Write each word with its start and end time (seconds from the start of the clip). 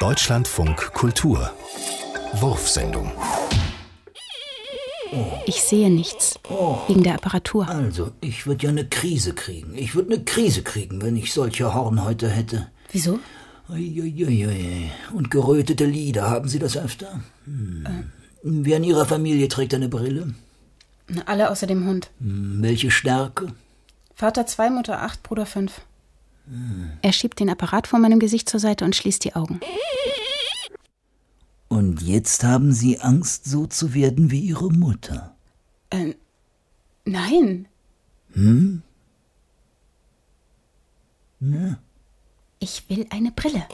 Deutschlandfunk 0.00 0.94
Kultur 0.94 1.50
Wurfsendung 2.32 3.12
Ich 5.44 5.60
sehe 5.62 5.90
nichts. 5.90 6.38
Wegen 6.86 7.02
der 7.02 7.16
Apparatur. 7.16 7.68
Also, 7.68 8.12
ich 8.22 8.46
würde 8.46 8.64
ja 8.64 8.70
eine 8.70 8.88
Krise 8.88 9.34
kriegen. 9.34 9.76
Ich 9.76 9.94
würde 9.94 10.14
eine 10.14 10.24
Krise 10.24 10.62
kriegen, 10.62 11.02
wenn 11.02 11.16
ich 11.16 11.34
solche 11.34 11.74
Hornhäute 11.74 12.30
hätte. 12.30 12.68
Wieso? 12.90 13.18
Uiuiui. 13.68 14.90
Und 15.12 15.30
gerötete 15.30 15.84
Lider, 15.84 16.30
haben 16.30 16.48
Sie 16.48 16.58
das 16.58 16.78
öfter? 16.78 17.20
Hm. 17.44 17.86
Wer 18.42 18.78
in 18.78 18.84
Ihrer 18.84 19.04
Familie 19.04 19.48
trägt 19.48 19.74
eine 19.74 19.90
Brille? 19.90 20.32
Alle 21.26 21.50
außer 21.50 21.66
dem 21.66 21.86
Hund. 21.86 22.10
Hm, 22.20 22.62
Welche 22.62 22.90
Stärke? 22.90 23.48
Vater 24.14 24.46
2, 24.46 24.70
Mutter 24.70 25.02
8, 25.02 25.22
Bruder 25.22 25.44
5. 25.44 25.82
Er 27.02 27.12
schiebt 27.12 27.40
den 27.40 27.50
Apparat 27.50 27.86
vor 27.86 27.98
meinem 27.98 28.18
Gesicht 28.18 28.48
zur 28.48 28.60
Seite 28.60 28.84
und 28.84 28.96
schließt 28.96 29.24
die 29.24 29.34
Augen. 29.34 29.60
Und 31.68 32.02
jetzt 32.02 32.42
haben 32.42 32.72
Sie 32.72 33.00
Angst, 33.00 33.44
so 33.44 33.66
zu 33.66 33.94
werden 33.94 34.30
wie 34.30 34.40
Ihre 34.40 34.70
Mutter. 34.72 35.34
Ähm, 35.90 36.14
nein. 37.04 37.68
Hm? 38.32 38.82
Ja. 41.40 41.78
Ich 42.58 42.88
will 42.90 43.06
eine 43.10 43.30
Brille. 43.30 43.66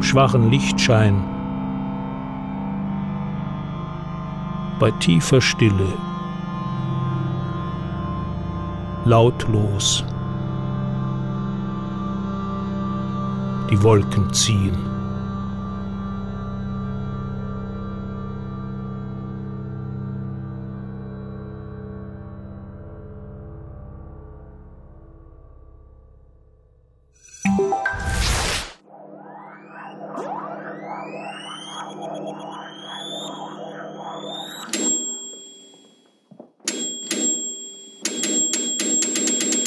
im 0.00 0.04
schwachen 0.04 0.50
Lichtschein, 0.50 1.22
bei 4.80 4.90
tiefer 4.92 5.42
Stille, 5.42 5.92
lautlos, 9.04 10.02
die 13.70 13.82
Wolken 13.82 14.32
ziehen. 14.32 14.99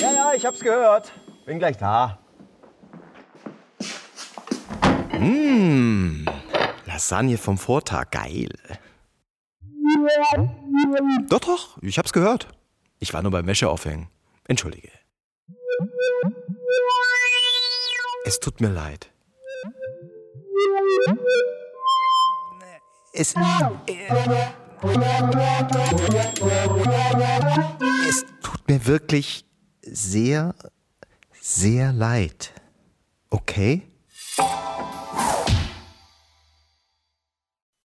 Ja, 0.03 0.11
ja, 0.11 0.33
ich 0.33 0.45
hab's 0.45 0.59
gehört. 0.59 1.13
Bin 1.45 1.59
gleich 1.59 1.77
da. 1.77 2.19
Mmh, 5.17 6.25
Lasagne 6.85 7.37
vom 7.37 7.57
Vortag, 7.57 8.11
geil. 8.11 8.49
Doch, 11.29 11.39
doch, 11.39 11.77
ich 11.81 11.97
hab's 11.97 12.11
gehört. 12.11 12.49
Ich 12.99 13.13
war 13.13 13.21
nur 13.21 13.31
beim 13.31 13.47
Wäscheaufhängen. 13.47 14.09
Entschuldige. 14.45 14.89
Es 18.25 18.41
tut 18.41 18.59
mir 18.59 18.71
leid. 18.71 19.09
Es. 23.13 23.35
Äh, 23.35 23.39
es 28.09 28.25
tut 28.41 28.67
mir 28.67 28.85
wirklich 28.85 29.45
sehr, 29.84 30.56
sehr 31.39 31.94
leid. 31.94 32.53
Okay? 33.30 33.84